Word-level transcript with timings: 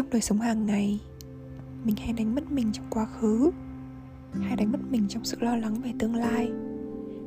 trong 0.00 0.10
đời 0.10 0.20
sống 0.20 0.38
hàng 0.38 0.66
ngày. 0.66 1.00
Mình 1.84 1.96
hay 1.96 2.12
đánh 2.12 2.34
mất 2.34 2.52
mình 2.52 2.72
trong 2.72 2.84
quá 2.90 3.06
khứ. 3.06 3.50
Hay 4.32 4.56
đánh 4.56 4.72
mất 4.72 4.78
mình 4.90 5.08
trong 5.08 5.24
sự 5.24 5.36
lo 5.40 5.56
lắng 5.56 5.74
về 5.74 5.92
tương 5.98 6.14
lai. 6.14 6.50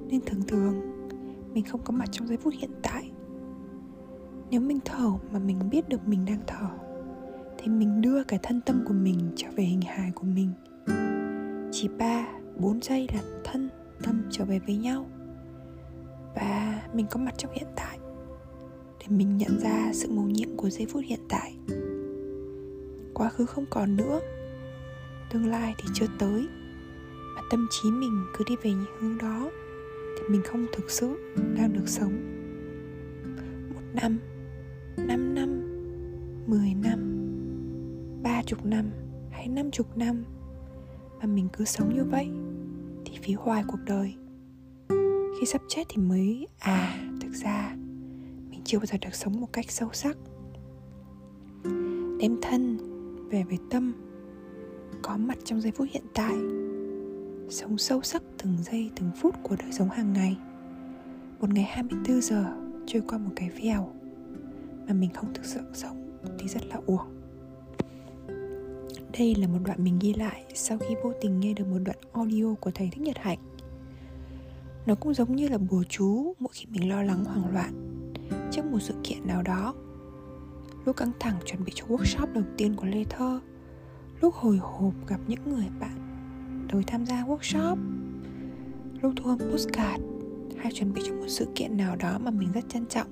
Nên 0.10 0.22
thường 0.26 0.42
thường, 0.47 0.81
mình 1.54 1.63
không 1.65 1.81
có 1.83 1.92
mặt 1.92 2.10
trong 2.12 2.28
giây 2.28 2.38
phút 2.38 2.54
hiện 2.58 2.72
tại. 2.81 3.12
Nếu 4.51 4.62
mình 4.62 4.79
thở 4.86 5.12
mà 5.31 5.40
mình 5.40 5.70
biết 5.72 5.90
được 5.90 6.08
mình 6.08 6.26
đang 6.26 6.40
thở, 6.47 6.70
thì 7.58 7.67
mình 7.67 8.01
đưa 8.01 8.24
cái 8.24 8.40
thân 8.44 8.62
tâm 8.62 8.83
của 8.87 8.94
mình 8.94 9.31
trở 9.35 9.47
về 9.55 9.63
hình 9.63 9.81
hài 9.81 10.12
của 10.12 10.26
mình. 10.26 10.51
Chỉ 11.71 11.87
ba, 11.87 12.28
bốn 12.60 12.81
giây 12.81 13.08
là 13.13 13.21
thân 13.44 13.69
tâm 14.03 14.21
trở 14.29 14.46
về 14.46 14.60
với 14.60 14.78
nhau. 14.78 15.05
Và 16.35 16.81
mình 16.94 17.05
có 17.09 17.20
mặt 17.20 17.34
trong 17.38 17.52
hiện 17.53 17.67
tại 17.76 17.99
để 18.99 19.05
mình 19.09 19.38
nhận 19.38 19.59
ra 19.59 19.90
sự 19.94 20.09
mầu 20.12 20.26
nhiệm 20.26 20.58
của 20.58 20.70
giây 20.70 20.88
phút 20.91 21.03
hiện 21.05 21.20
tại 21.30 21.55
quá 23.23 23.30
khứ 23.30 23.45
không 23.45 23.66
còn 23.70 23.95
nữa. 23.95 24.20
Tương 25.30 25.45
lai 25.45 25.76
thì 25.77 25.90
chưa 25.94 26.05
tới, 26.20 26.48
mà 27.36 27.41
tâm 27.49 27.68
trí 27.72 27.91
mình 27.91 28.26
cứ 28.38 28.46
đi 28.48 28.55
về 28.63 28.72
những 28.72 28.96
hướng 28.99 29.18
đó, 29.18 29.52
thì 30.18 30.23
mình 30.30 30.41
không 30.46 30.66
thực 30.73 30.91
sự 30.91 31.34
đang 31.55 31.73
được 31.73 31.88
sống. 31.88 32.13
Một 33.73 33.82
năm 33.94 34.20
năm 34.98 35.36
năm, 35.36 35.49
mười 36.48 36.73
năm, 36.73 36.99
ba 38.23 38.44
chục 38.46 38.66
năm 38.66 38.90
hay 39.32 39.48
năm 39.48 39.71
chục 39.71 39.98
năm 39.98 40.24
mà 41.20 41.26
mình 41.26 41.48
cứ 41.54 41.66
sống 41.66 41.94
như 41.96 42.04
vậy 42.04 42.30
thì 43.05 43.18
phí 43.21 43.34
hoài 43.34 43.63
cuộc 43.68 43.80
đời. 43.85 44.13
Khi 45.40 45.46
sắp 45.46 45.62
chết 45.68 45.84
thì 45.90 45.98
mới 46.02 46.48
à 46.60 47.10
thực 47.21 47.32
ra 47.32 47.76
mình 48.49 48.62
chưa 48.66 48.80
bao 48.80 48.85
giờ 48.85 48.98
được 49.02 49.16
sống 49.16 49.41
một 49.41 49.54
cách 49.54 49.71
sâu 49.71 49.90
sắc. 49.94 50.18
Đem 52.20 52.37
thân 52.41 52.93
về 53.34 53.43
với 53.43 53.57
tâm, 53.70 53.93
có 55.01 55.17
mặt 55.17 55.37
trong 55.43 55.62
giây 55.62 55.71
phút 55.71 55.87
hiện 55.91 56.03
tại, 56.13 56.35
sống 57.49 57.77
sâu 57.77 58.01
sắc 58.01 58.23
từng 58.37 58.57
giây, 58.63 58.91
từng 58.95 59.12
phút 59.21 59.35
của 59.43 59.55
đời 59.55 59.71
sống 59.71 59.90
hàng 59.90 60.13
ngày. 60.13 60.37
Một 61.40 61.49
ngày 61.53 61.63
24 61.63 62.21
giờ 62.21 62.45
trôi 62.85 63.01
qua 63.07 63.17
một 63.17 63.31
cái 63.35 63.49
vèo 63.49 63.91
mà 64.88 64.94
mình 64.94 65.09
không 65.14 65.34
thực 65.34 65.45
sự 65.45 65.59
sống 65.73 66.17
thì 66.40 66.48
rất 66.48 66.62
là 66.70 66.75
uổng. 66.86 67.23
Đây 69.20 69.36
là 69.36 69.47
một 69.47 69.59
đoạn 69.66 69.84
mình 69.84 70.00
ghi 70.02 70.14
lại 70.14 70.44
sau 70.53 70.78
khi 70.78 70.95
vô 71.03 71.14
tình 71.22 71.40
nghe 71.40 71.53
được 71.53 71.68
một 71.68 71.80
đoạn 71.86 71.97
audio 72.14 72.53
của 72.59 72.72
thầy 72.72 72.90
Thích 72.92 73.02
Nhật 73.02 73.18
Hạnh. 73.18 73.40
Nó 74.86 74.95
cũng 74.95 75.14
giống 75.14 75.36
như 75.36 75.47
là 75.47 75.58
bùa 75.58 75.84
chú 75.90 76.34
mỗi 76.40 76.53
khi 76.53 76.66
mình 76.70 76.90
lo 76.90 77.03
lắng 77.03 77.25
hoảng 77.25 77.53
loạn 77.53 77.73
trước 78.52 78.66
một 78.66 78.80
sự 78.81 78.94
kiện 79.03 79.28
nào 79.28 79.42
đó. 79.44 79.73
Lúc 80.86 80.98
căng 80.98 81.12
thẳng 81.20 81.36
chuẩn 81.45 81.64
bị 81.64 81.72
cho 81.76 81.86
workshop 81.86 82.34
đầu 82.34 82.44
tiên 82.58 82.76
của 82.76 82.86
Lê 82.86 83.03
Thơ. 83.03 83.39
Lúc 84.22 84.34
hồi 84.34 84.58
hộp 84.58 84.94
gặp 85.08 85.20
những 85.28 85.40
người 85.45 85.67
bạn 85.80 85.98
tới 86.72 86.84
tham 86.88 87.06
gia 87.06 87.23
workshop. 87.23 87.78
Lúc 89.02 89.14
thu 89.16 89.30
âm 89.30 89.40
postcard 89.40 90.03
hay 90.58 90.72
chuẩn 90.72 90.94
bị 90.94 91.02
cho 91.06 91.14
một 91.14 91.28
sự 91.28 91.48
kiện 91.56 91.78
nào 91.78 91.95
đó 91.95 92.17
mà 92.20 92.31
mình 92.31 92.52
rất 92.53 92.70
trân 92.70 92.86
trọng. 92.86 93.08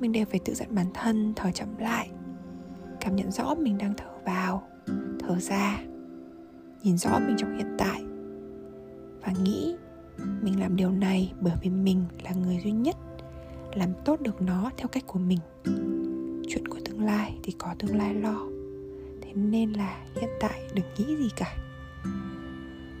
Mình 0.00 0.12
đều 0.12 0.24
phải 0.30 0.40
tự 0.44 0.54
dặn 0.54 0.74
bản 0.74 0.86
thân 0.94 1.32
thở 1.36 1.50
chậm 1.50 1.78
lại 1.78 2.10
Cảm 3.00 3.16
nhận 3.16 3.30
rõ 3.32 3.54
mình 3.54 3.78
đang 3.78 3.94
thở 3.96 4.10
vào, 4.24 4.68
thở 5.18 5.40
ra 5.40 5.78
Nhìn 6.82 6.98
rõ 6.98 7.18
mình 7.18 7.36
trong 7.38 7.56
hiện 7.56 7.76
tại 7.78 8.02
Và 9.20 9.32
nghĩ 9.44 9.76
mình 10.42 10.60
làm 10.60 10.76
điều 10.76 10.90
này 10.90 11.32
bởi 11.40 11.54
vì 11.62 11.70
mình 11.70 12.04
là 12.24 12.32
người 12.32 12.60
duy 12.64 12.72
nhất 12.72 12.96
làm 13.74 13.92
tốt 14.04 14.20
được 14.20 14.42
nó 14.42 14.70
theo 14.76 14.88
cách 14.88 15.04
của 15.06 15.18
mình 15.18 15.38
chuyện 16.48 16.68
của 16.68 16.78
tương 16.84 17.04
lai 17.04 17.38
thì 17.42 17.52
có 17.58 17.74
tương 17.78 17.96
lai 17.96 18.14
lo. 18.14 18.46
Thế 19.22 19.32
nên 19.34 19.72
là 19.72 20.04
hiện 20.20 20.30
tại 20.40 20.70
đừng 20.74 20.84
nghĩ 20.98 21.16
gì 21.16 21.28
cả. 21.36 21.56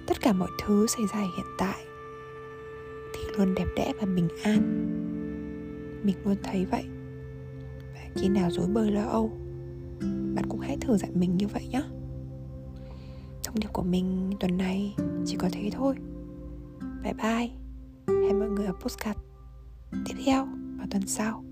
Tất 0.06 0.20
cả 0.20 0.32
mọi 0.32 0.48
thứ 0.62 0.86
xảy 0.86 1.06
ra 1.12 1.20
ở 1.20 1.28
hiện 1.36 1.46
tại 1.58 1.84
thì 3.14 3.20
luôn 3.36 3.54
đẹp 3.54 3.66
đẽ 3.76 3.92
và 4.00 4.06
bình 4.06 4.28
an. 4.42 4.60
Mình 6.02 6.16
luôn 6.24 6.36
thấy 6.42 6.66
vậy. 6.70 6.84
Và 7.94 8.00
khi 8.14 8.28
nào 8.28 8.50
dối 8.50 8.66
bời 8.66 8.90
lo 8.90 9.02
âu, 9.02 9.30
bạn 10.34 10.44
cũng 10.48 10.60
hãy 10.60 10.76
thử 10.80 10.96
dặn 10.96 11.20
mình 11.20 11.36
như 11.36 11.46
vậy 11.46 11.68
nhé 11.70 11.82
thông 13.48 13.60
điệp 13.60 13.72
của 13.72 13.82
mình 13.82 14.32
tuần 14.40 14.56
này 14.56 14.94
chỉ 15.26 15.36
có 15.36 15.48
thế 15.52 15.70
thôi. 15.72 15.94
Bye 17.02 17.14
bye. 17.14 17.50
Hẹn 18.06 18.38
mọi 18.38 18.48
người 18.48 18.66
ở 18.66 18.72
postcard 18.72 19.20
tiếp 20.04 20.14
theo 20.24 20.48
vào 20.78 20.86
tuần 20.90 21.06
sau. 21.06 21.44